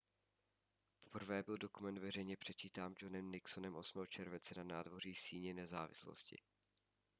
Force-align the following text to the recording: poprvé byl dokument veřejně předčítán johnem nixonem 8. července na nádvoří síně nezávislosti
poprvé 0.99 1.43
byl 1.43 1.57
dokument 1.57 1.97
veřejně 1.97 2.37
předčítán 2.37 2.95
johnem 3.01 3.31
nixonem 3.31 3.75
8. 3.75 4.05
července 4.07 4.53
na 4.57 4.63
nádvoří 4.63 5.15
síně 5.15 5.53
nezávislosti 5.53 6.37